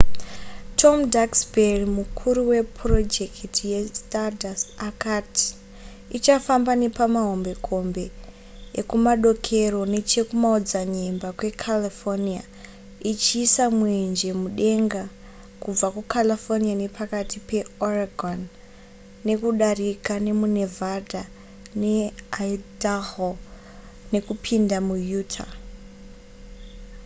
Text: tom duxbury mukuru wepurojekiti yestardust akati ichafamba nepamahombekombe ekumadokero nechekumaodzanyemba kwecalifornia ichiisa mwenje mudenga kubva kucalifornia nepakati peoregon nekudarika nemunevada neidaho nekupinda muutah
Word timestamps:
tom 0.79 0.97
duxbury 1.13 1.85
mukuru 1.97 2.41
wepurojekiti 2.51 3.63
yestardust 3.73 4.65
akati 4.89 5.47
ichafamba 6.17 6.71
nepamahombekombe 6.81 8.05
ekumadokero 8.79 9.79
nechekumaodzanyemba 9.93 11.27
kwecalifornia 11.37 12.43
ichiisa 13.11 13.63
mwenje 13.79 14.29
mudenga 14.41 15.03
kubva 15.61 15.87
kucalifornia 15.95 16.75
nepakati 16.81 17.37
peoregon 17.49 18.39
nekudarika 19.27 20.13
nemunevada 20.25 21.21
neidaho 21.79 23.29
nekupinda 24.11 24.77
muutah 24.87 25.51